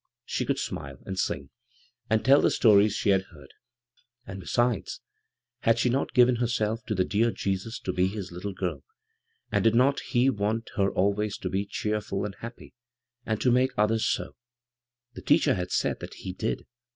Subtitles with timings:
[0.25, 1.49] She 167 bvGoog[c CROSS CURRENTS could smile, and sing,
[2.09, 3.53] and tell the stories she had heard;
[4.25, 4.99] and besides—
[5.65, 8.83] had she not given herself to the dear Jesus to be His litde girl,
[9.51, 12.73] and did not He want her always to be cheer ful and happy,
[13.27, 14.35] and to make others so?
[15.15, 16.65] TTie teacher had said that He did.